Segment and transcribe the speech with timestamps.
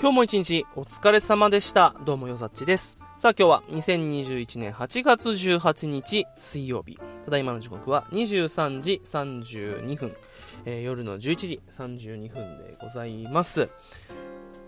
[0.00, 1.94] 今日も一日お疲れ様でした。
[2.06, 2.96] どうもよざっちです。
[3.18, 6.98] さあ今日は2021年8月18日水曜日。
[7.26, 10.16] ただいまの時刻は23時32分。
[10.64, 13.68] えー、夜の11時32分でございます。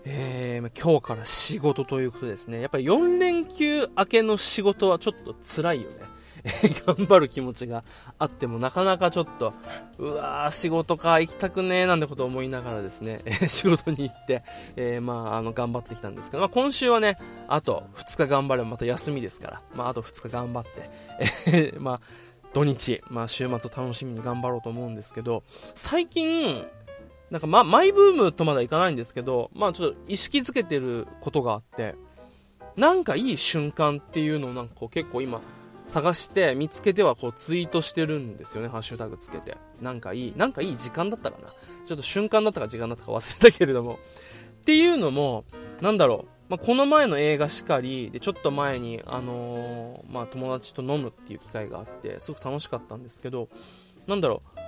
[0.05, 2.61] えー、今日から仕事ということですね。
[2.61, 6.12] やっぱり4連休明けの仕事はちょっと辛いよね。
[6.85, 7.83] 頑張る気持ちが
[8.19, 9.53] あってもなかなかちょっと、
[9.97, 14.43] うわー、仕事か、行きたくねえなんてことを思いながらですね、 仕事に行って、
[14.75, 20.89] えー、まあ、あの、頑張ってきたんですけど、まあ、今週はね、あと2日頑張ればまた休みですから、まあ、あと2日頑張って、
[21.47, 22.01] え、まあ、
[22.53, 25.43] 土日、まあ、週末を楽しみに頑張ろうと思うんですけど、
[25.75, 26.67] 最近、
[27.31, 31.95] なんか、ま、マイブームとまだいかないんですけど、まあ、ちょっと意識づけてることがあって、
[32.75, 35.41] なんかいい瞬間っていうのをなんかこう結構今、
[35.85, 39.57] 探して見つけてはこうツイートしてるんですよね、ハッシュタグつけて。
[39.81, 41.47] なんかいい、なんかいい時間だったかな。
[41.85, 43.99] ちょっと瞬間だったか時間だったか忘れたけれども。
[44.61, 45.45] っていうのも、
[45.81, 46.33] なんだろう。
[46.49, 53.49] まあ、この前の映画しかり、で、ちょっと前に、あのー、まあ、友達と飲むっていう機会があって、すごく楽しかったんですけど、
[54.07, 54.59] なんだろう。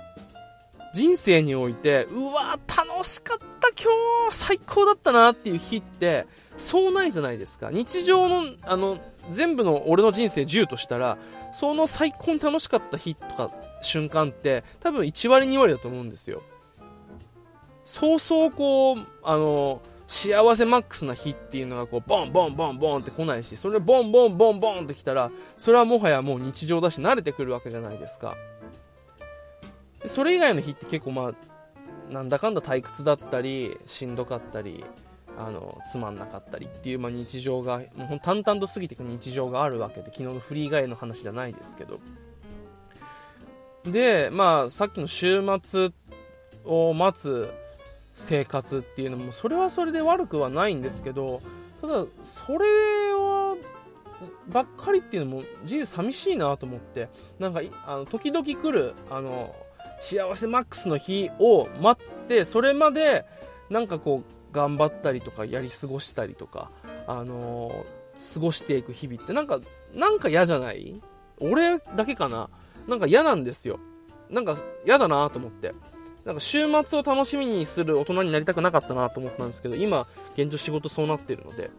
[0.94, 3.90] 人生において、うわ楽しかった今
[4.30, 7.70] 日最高だったなっていう日って、そうないじゃないですか。
[7.70, 8.98] 日常の、あの、
[9.30, 11.18] 全部の俺の人生10としたら、
[11.52, 16.42] その最高に楽しかった日とか瞬間って多分1割2割だと思うんですよ。
[17.84, 28.36] そうそうこう、あの、幸せマックスな日っていうのがこう、ボンボンボンボンって来ないし、それボンボンボンボンって来たら、それはもはやもう日常だし慣れてくるわけじゃないですか。
[30.04, 34.84] それ以外の日って結構まあ、なんだかんだ退屈だったり、しんどかったり、
[35.38, 42.00] あのつまんなかったりっていう、まあ、日常がもう淡々と過ぎていく日常があるわけで昨日のフリーガイの話じゃないですけど。
[43.84, 45.90] でまあさっきの週末
[46.64, 47.52] を待つ
[48.14, 51.40] 生活っていうのもそれはそれで悪くはないんですけど
[51.80, 52.58] ただそれ
[53.12, 53.56] は
[54.48, 57.08] ばっかりっていうのも人生寂しいなと思って
[57.38, 59.54] なんかあの時々来るあの
[60.00, 63.24] 幸せマックスの日を待ってそれまで
[63.70, 66.70] なんかこう頑張ったりとかやり過ごしたりとか、
[67.06, 69.60] あのー、過ごしていく日々ってなんか、
[69.94, 71.00] なんか嫌じゃない？
[71.38, 72.48] 俺だけかな？
[72.88, 73.78] なんか嫌なんですよ。
[74.30, 74.56] なんか
[74.86, 75.74] 嫌だなと思って。
[76.24, 81.70] なんか週末を楽しみにする大人になりたくなかったなと思ったんですけど、今、現状仕事そうなってるので、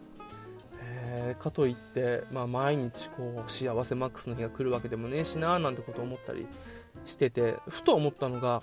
[0.80, 6.48] えー、かといって、まあ、毎日こう幸せマックスの日が来るわけでもねえしななんてこと思ったり
[7.06, 8.62] してて、ふと思ったのが、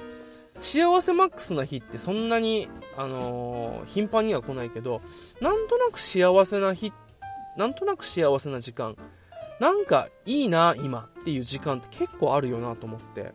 [0.59, 5.01] 幸せマックスな日ってそんなに、あのー、頻繁には来ないけど、
[5.41, 6.93] なんとなく幸せな日、
[7.57, 8.97] なんとなく幸せな時間、
[9.61, 13.33] なんかいいな、今っていう時間って結構あるよなと思って、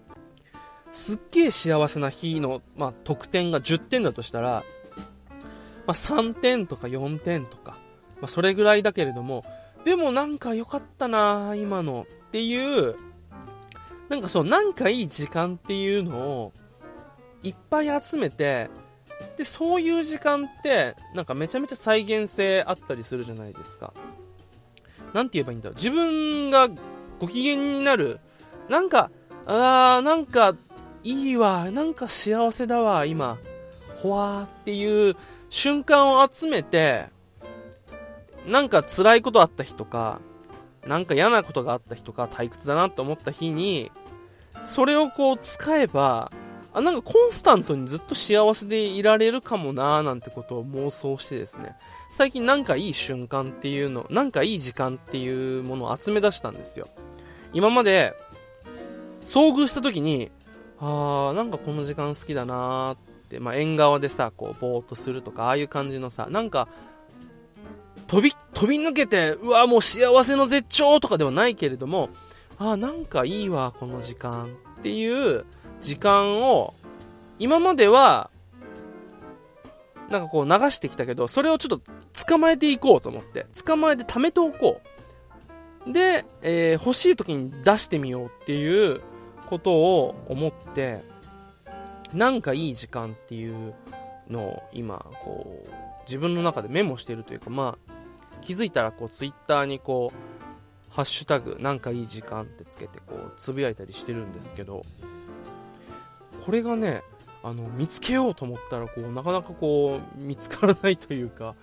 [0.92, 4.64] すっげえ幸せな日の、まあ、得点が10点だとしたら、
[5.86, 7.78] まあ、3点とか4点とか、
[8.22, 9.44] まあ、それぐらいだけれども、
[9.86, 12.96] でもなんか良かったな、今のっていう、
[14.10, 16.54] なんかそう、なんかいい時間っていうのを、
[17.44, 18.70] いっぱい集めて、
[19.38, 23.94] で、そういう時間って、なんかめちゃめちゃ再現性あったりするじゃないですか。
[25.14, 25.76] なんて言えばいいんだろう。
[25.76, 26.70] 自分が
[27.20, 28.20] ご機嫌になる。
[28.70, 29.12] なんか、
[29.46, 30.56] あー、なんか、
[31.04, 31.72] いいわ。
[31.72, 33.38] なんか幸せだわ、今。
[34.02, 35.16] ほわーっていう
[35.50, 37.08] 瞬間を集めて、
[38.46, 40.22] なんか辛いことあった日とか、
[40.86, 43.92] なんか嫌なことがあった日とか、退屈だなと思った日に、
[44.64, 46.32] それをこう使えば、
[46.74, 51.76] あ、なんかコンスタントにずっと幸せでいられるかもなーなんてことを妄想してですね、
[52.12, 56.88] 最近なんかいい瞬間っていうの、なんかいい時間っていうものを集め出したんですよ。
[57.54, 58.14] 今まで、
[59.22, 60.32] 遭遇した時に、
[60.80, 62.98] あー、なんかこの時間好きだなーっ
[63.30, 66.68] て、まあ、縁側でさ、こう、ぼーっとするとか、ああいう感じのさ、なんか、
[68.08, 72.10] 飛び、飛び抜けて、うわ、もう幸せの絶頂とかではないけれども、
[72.58, 75.46] あー、なんかいいわ、この時間っていう、
[75.82, 76.74] 時間を、
[77.38, 78.30] 今までは、
[80.10, 81.82] なんかこう流してきたけど、それをちょっと
[82.26, 84.82] 捕まえていこうと思って、捕まえて貯めておこ
[85.86, 85.92] う。
[85.92, 89.02] で、えー、欲しい時に出してみようっていう
[89.50, 91.04] ことを思って、
[92.14, 93.74] なんかいい時間っていう
[94.30, 95.70] のを今、こう、
[96.06, 97.94] 自分の中でメモしてるというか、まあ、
[98.42, 104.84] 気づいたらこう、ツイッターにこう、ハッシュタグ、なんかいい時間ってつけて、こう、つぶやいたりしてるんですけど、
[106.50, 107.04] これがね
[107.44, 111.54] あの見つけようと思ったらこうなかなかこう見つからないというか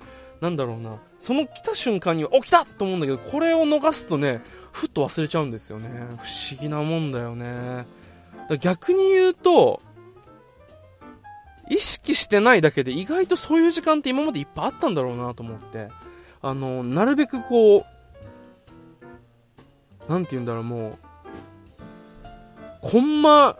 [0.40, 1.00] なんだろうな。
[1.18, 5.88] その来た瞬間に起きたと思うんだけどこれを逃すとねふっと忘れちゃうんですよね。
[5.88, 7.84] 不思議なもんだよね。
[8.48, 9.82] だ逆に言うと
[11.68, 15.88] 意識してないだけで意外とそういう時間って今までいっぱいあったんだろうなと思って、
[16.42, 17.84] あの、なるべくこう、
[20.08, 20.98] なんて言うんだろう、もう、
[22.82, 23.56] コンマ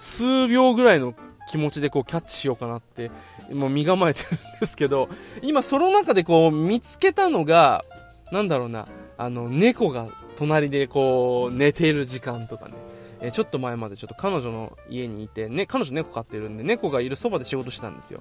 [0.00, 1.14] 数秒ぐらいの
[1.46, 3.10] 気持ちでこうキャッチしようかなって、
[3.52, 5.10] もう身構えてるんですけど、
[5.42, 7.84] 今その中でこう見つけたのが、
[8.32, 8.88] なんだろうな、
[9.18, 12.74] あの、猫が隣でこう寝てる時間とかね、
[13.20, 18.20] えちょっと前までちょっと彼女の家にいて、ね、彼女猫飼ってるんで、猫がいるそばで仕事してたんですよ。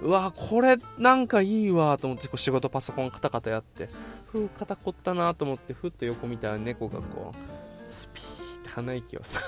[0.00, 3.90] うわこれなんかいいわと思ってこう仕事パソコンカタカタやって、
[4.32, 9.40] ふう、肩凝ったなと思って、ふっと横見たら猫がこう、スピーって鼻息をさ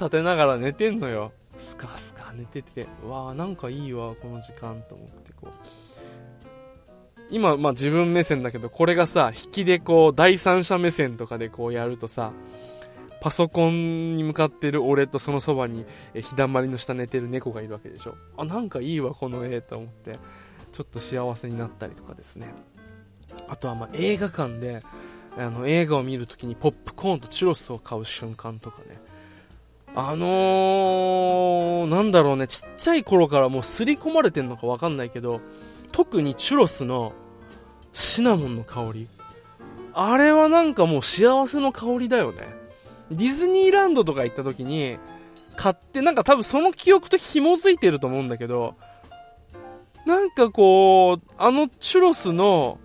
[0.00, 1.32] 立てながら寝てんのよ。
[1.58, 5.50] スカスカ寝てて、うわなんかいいわ、この時間と思ってこう。
[7.28, 12.32] 今、まあ自分目線だけど、これがさ、引きでこう、第三者目線とかでこうやるとさ、
[13.20, 18.14] パソコンに向かってる俺とそのそばに、え日だまりの下寝てる猫がいるわけでしょ。
[18.38, 20.18] あ、なんかいいわ、この絵と思って、
[20.72, 22.48] ちょっと幸せになったりとかですね。
[23.48, 24.82] あとはま映画館で、
[25.36, 28.98] あの映画を見るときにポップコーンとチュロスを買う瞬間とかね。
[29.94, 35.40] あのー、なんだろうね、ちっちゃい頃からもう刷り込まれてんのかわかんないけど、
[35.92, 37.12] 特にチュロスの
[37.92, 39.08] シナモンの香り。
[39.92, 42.46] あれはなんかもう幸せの香りだよね。
[43.10, 44.98] ディズニーランドとか行った時に、
[45.56, 48.76] 買って、なんか多分その記憶と紐づいてると思うんだけど、
[50.06, 52.78] なんかこう、あのチュロスの、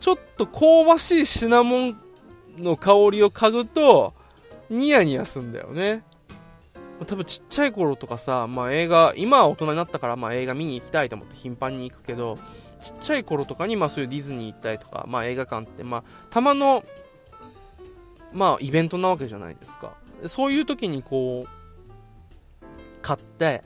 [0.00, 1.96] ちょっと香ばしいシナモン
[2.58, 4.14] の香りを嗅ぐと、
[4.70, 6.04] ニヤニヤすんだよね。
[7.04, 12.38] 多分ちっちゃい頃とかさ、まあ映画、今は大人になったからまあ映画見に行きたいと思って頻繁に行くけど、
[12.82, 16.84] ちっちゃい頃とかにまあそういうディズニー行ったりとか、まあ映画館ってまあたまの、
[18.32, 19.94] まあイベントなわけじゃないですか。
[20.24, 21.48] そういう時にこう、
[23.02, 23.62] 買って、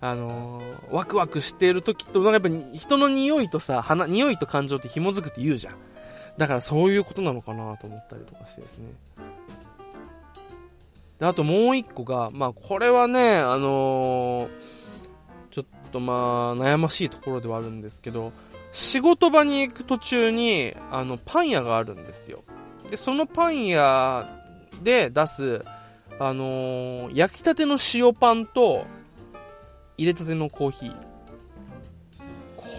[0.00, 5.74] あのー、ワクワクしてる時と、なんかやっぱ人の匂いとさ、鼻、匂いと感情って紐づくって言うじゃん。
[6.38, 8.88] だからそういうことなのかなと思ったりとかしてですね。
[11.22, 14.50] で、あともう一個が、まあこれはね、あのー、
[15.52, 16.14] ちょっとま
[16.50, 18.32] あ悩ましいところではあるんですけど、
[18.72, 22.42] 仕事場に行く途中に、あの、パン屋があるんですよ。
[22.90, 24.36] で、そのパン屋
[24.82, 25.64] で出す、
[26.18, 28.84] あのー、焼きたての塩パンと、
[29.96, 30.96] 入れたてのコーヒー。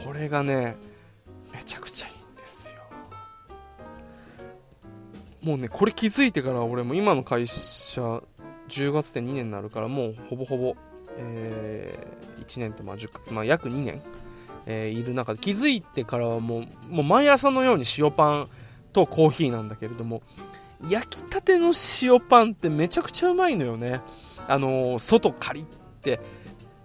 [0.06, 0.76] これがね、
[1.54, 2.76] めちゃくちゃいいんですよ。
[5.42, 8.22] もうね、これ気づいてから俺も今の会社、
[8.82, 10.76] 10月で2年になるからもうほぼほぼ、
[11.18, 14.02] えー、1年とまあ10月、まあ、約2年、
[14.66, 18.50] えー、いる中で気づいてからはもうもう毎朝のように塩パン
[18.92, 20.22] とコーヒーなんだけれども
[20.90, 24.02] 焼きたての塩パンってめちゃくちゃうまいのよね。
[24.48, 25.66] あのー、外カリっ
[26.02, 26.20] て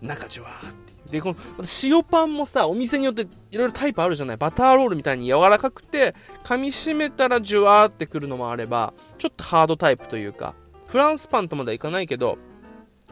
[0.00, 0.88] 中ジュワーって。
[1.10, 1.36] で、この
[1.82, 4.36] 塩パンもさ、お店によっていろいろタイプあるじゃない？
[4.36, 6.14] バターロールみたいに柔らかくて、
[6.44, 10.54] 噛み締めたらジュワーってくるのもあれば、ちょっとハードタイプというか、
[10.88, 12.38] フランスパンとまではいかないけど、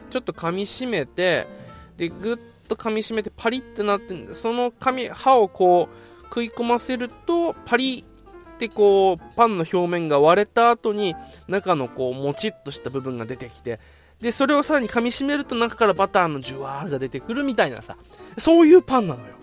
[0.09, 1.47] ちょっと噛み締めて、
[1.95, 2.37] で、ぐっ
[2.67, 11.15] と噛み締めてパリってなって、その噛、歯をこう、食い込ませると、パリってこう、パンの表面が割れた後に、
[11.47, 13.79] 中のこう、もちっとした部分が出てきて、
[14.19, 17.97] で、それをさらに噛み締めると中からバターのジュワーが出てくるみたいなさ、
[18.37, 19.35] そういうパンなのよ。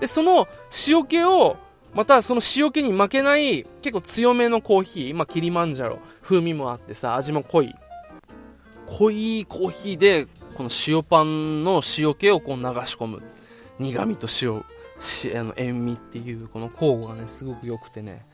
[0.00, 0.46] で、その
[0.86, 1.56] 塩気を、
[1.98, 7.74] またその塩気に負けない結構強めのコーヒー、まあ、キリマンジャロ、風味もあってさ、味も濃い。
[8.86, 10.26] 濃いコーヒーで、
[10.56, 13.22] この塩パンの塩気をこう流し込む。
[13.80, 14.64] 苦味と塩、
[15.00, 18.24] しあの塩味っていうこの交互がね、すごく良くてね。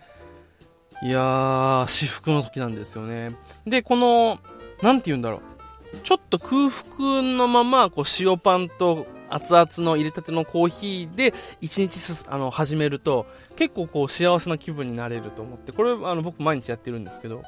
[1.03, 3.31] いやー、至福の時なんですよね。
[3.67, 4.41] で、この、
[4.83, 5.97] なんて言うんだろう。
[6.03, 13.27] ちょっと空腹のまま、こう塩パンと熱々の入れたてのコーヒーで一日すあの始めると
[13.57, 17.43] 結構こう幸せな気分になれると思ってこれあの僕毎日やってるんですけど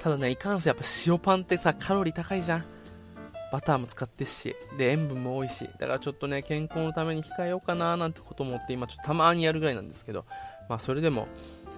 [0.00, 2.64] ただねいかんせやっぱ塩パンってさカロリー高いじゃん。
[3.52, 10.24] バターも使ってしで塩分も多いしだからちょっとね健康のために控えようかななんてこと思って今ちょっとたまにやるぐらいなんですけど
[10.70, 11.28] まあそれでも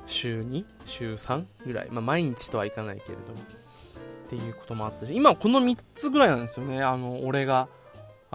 [0.07, 7.67] 週2週3ぐらいまあ毎日とはいかないけれどもっていうこともあったし今この3つぐらいなんですよねあの俺が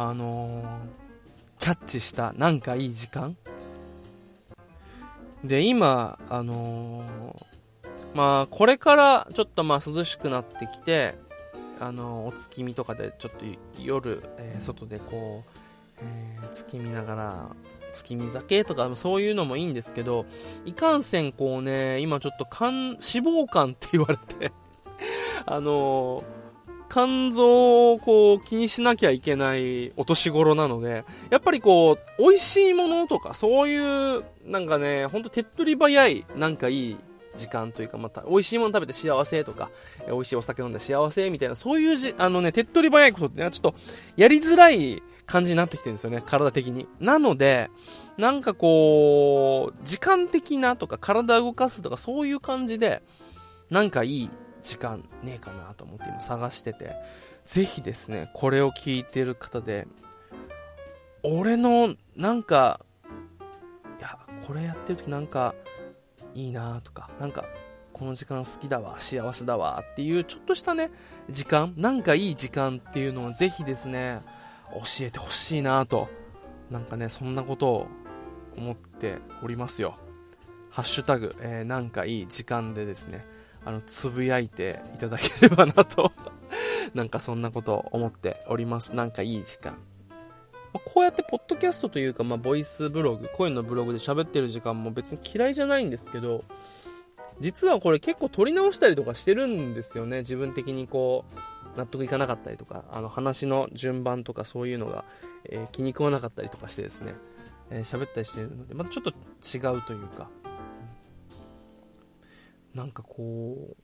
[0.02, 3.36] あのー、キャッチしたなんかいい時間。
[5.44, 7.46] で、今、あのー、
[8.14, 11.16] まあ、これからちょっとまあ涼しくなってきて、
[11.82, 13.46] あの、お月見とかでちょっと
[13.78, 15.60] 夜、えー、外でこう、
[16.02, 17.48] え月見ながら、
[17.92, 20.26] 月見酒とかそういうのもいいんですけど、
[20.64, 24.54] いかんせんこうね、今ちょっと、脂肪肝って言われて
[25.46, 26.24] あの
[26.90, 36.98] 肝臓をこう気にしなきゃいけないお年頃なので、やっぱりこう、美味しいものとか、そういう、なんかね、ほんと手っ取り早い、なんかいい
[37.36, 39.70] 時間というか、また、美味しいもの食べて幸せとか、
[40.08, 43.76] 美味しいお酒飲んで幸せみたいな、そういうじ、あのね、手っ取り早いことってね、ちょっと、
[44.18, 46.88] やりづらい感じになってきてるんですよね、体的に。
[47.00, 47.70] なので、
[48.18, 53.04] なんかこう、時間的なとか、体動かすとか、そういう感じで、
[53.70, 54.30] なんかいい
[54.62, 56.96] 時間ねえかなと思って今探してて、
[57.46, 59.88] ぜひですね、これを聞いてる方で、
[61.24, 62.82] 俺の、なんか、
[64.00, 65.56] いや、これやってる時なんか、
[66.34, 67.46] いいなとか、なんか、
[67.92, 70.92] この時間好きだわ、幸せだわっていうちょっとしたね、
[71.30, 74.20] 時間、なんかいい時間っていうのをぜひですね、
[74.72, 76.08] 教えてほしいなと、
[76.70, 77.88] なんかね、そんなことを
[78.56, 79.98] 思っておりますよ。
[80.70, 83.26] ハッシュタグ、えー、なんかいい時間でですね、
[83.70, 86.12] あの、つぶやいていただければなと
[86.96, 88.96] なんかそんなこと思っております。
[88.96, 89.78] なんかいい時間。
[90.74, 96.44] まこうやってポッドキャストというか、まあ、ボイスブログ、声のブログで喋ってる時間も別に嫌いじゃないんですけど、
[97.40, 100.20] 実はこれ結構撮り直したりとかしてるんですよね。
[100.20, 101.26] 自分的にこ
[101.76, 105.06] う、納得いかなかったりとか、あの話の順番とかそういうのが、
[105.46, 107.14] えー、気に食わなかったりとかしてですね、
[107.70, 110.28] えー、喋ったりしてるので、またちょっと違うというか、
[112.74, 113.76] なんかこう、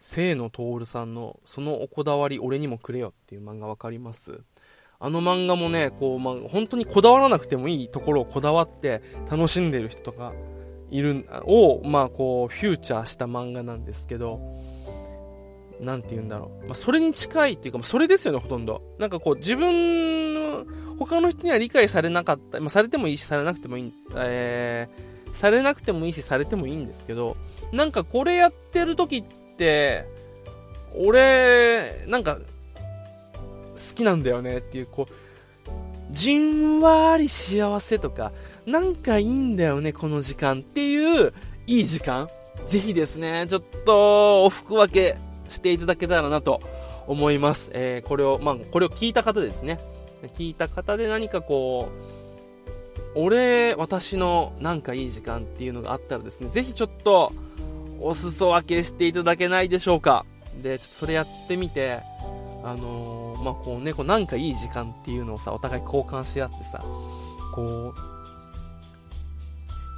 [0.00, 4.40] 清野徹さんの、そのおこだわり俺にもくれよっていう漫画わかります？
[5.00, 10.32] あの漫画もね、こう、まあ、本当にこだわらなくてもいいところをこだわって楽しんでる人とか
[10.90, 14.40] いる、を、まあ、こう、フューチャーした漫画なんですけど、
[15.80, 16.66] なんて言うんだろう。
[16.66, 18.82] まあ、それに近いっていうか、まあ、それですよね、ほとんど。
[18.98, 20.64] なんかこう、自分の、
[20.98, 27.36] 他の人には理解されなかった、まあ、されてもいいし、されなくてもいい、えー、されなくてもいいし、されてもいいんですけど、
[27.72, 29.24] なんかこれやってる時っ
[29.56, 30.06] て、
[30.96, 35.12] 俺、なんか、好きなんだよねっていう、こう、
[36.10, 38.32] じんわり幸せとか、
[38.64, 41.32] なんかいいんだよね、この時間っていう、
[41.66, 42.28] いい時間。
[42.66, 45.16] ぜひですね、ちょっと、お服分け
[45.48, 46.62] していただけたらなと
[47.08, 47.70] 思います。
[47.74, 49.80] えー、これを、まあ、これを聞いた方ですね。
[50.36, 52.23] 聞いた方で何かこう、
[53.14, 57.32] 俺、私のなんかいい時間っていうのがあったらですね、ぜひちょっと、
[58.00, 60.26] お裾分けしていただけないでしょうか。
[60.62, 62.00] で、ちょっとそれやってみて、
[62.62, 66.84] あのー、まあ、こうね、こうなんかいい時間っていうのをさ、お互い交換し合ってさ、
[67.54, 68.14] こう、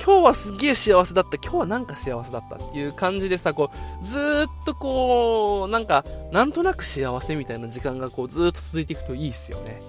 [0.05, 3.71] 今日はすげえ幸せだった、今日はなんか幸せだったっていう感じでさ、こ
[4.01, 9.83] う、ずーっとこう、なんか、なんとなく幸せみたいな時間がこう、ずーっと続いていくといいっすよね。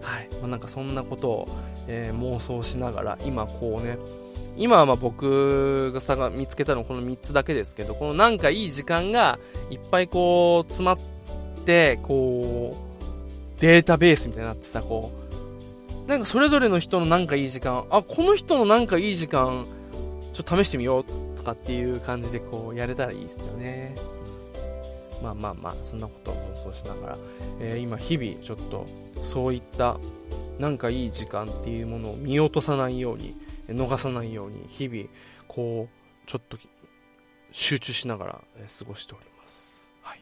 [0.00, 0.28] はい。
[0.40, 1.48] まあ、なんかそんなことを、
[1.86, 3.98] えー、妄想しながら、今こうね、
[4.56, 9.38] 今はま僕がさが見つけたのこの3つだけですけど、このなんかいい時間が
[9.70, 10.98] いっぱいこう詰まっ
[11.64, 12.76] て、こ
[13.56, 15.12] う、データベースみたいになってさ、こ
[16.06, 19.66] う、なんかそれぞれの人のなんかいい時間、あ、この人のなんかいい時間、
[20.32, 21.04] ちょっと試してみよう
[21.36, 23.94] とかっていう感じでこうやれたらいいですよね。
[25.22, 27.18] まあまあまあ、そんなことを妄想しながら、
[27.60, 28.86] えー、今日々ちょっと
[29.22, 29.98] そういった
[30.58, 33.34] なんかいい時間っていうものを見落とさないように、
[33.68, 35.04] 逃さないように日々
[35.48, 36.58] こうちょっと
[37.52, 38.32] 集中しながら
[38.78, 39.82] 過ごしております。
[40.02, 40.20] はい。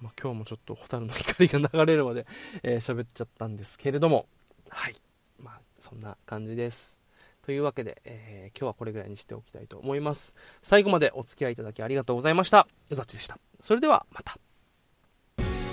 [0.00, 2.26] まあ、今日もちょっと蛍の光が流れるまで
[2.62, 4.26] 喋、えー、っちゃったんですけれども、
[4.68, 4.94] はい。
[5.42, 6.97] まあ、そんな感じです。
[7.48, 10.36] というわけで、えー、今日はこれぐらいにしておきたいと思います。
[10.60, 12.68] 最後までお付き合いいただきありがとうございました。
[12.90, 13.38] よざちでした。
[13.62, 14.38] それではまた。